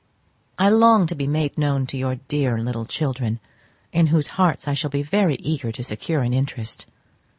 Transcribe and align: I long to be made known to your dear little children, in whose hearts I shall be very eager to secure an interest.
I 0.57 0.69
long 0.71 1.05
to 1.05 1.13
be 1.13 1.27
made 1.27 1.59
known 1.59 1.85
to 1.85 1.95
your 1.95 2.15
dear 2.15 2.57
little 2.57 2.87
children, 2.87 3.39
in 3.93 4.07
whose 4.07 4.29
hearts 4.29 4.67
I 4.67 4.73
shall 4.73 4.89
be 4.89 5.03
very 5.03 5.35
eager 5.35 5.71
to 5.71 5.83
secure 5.83 6.23
an 6.23 6.33
interest. 6.33 6.87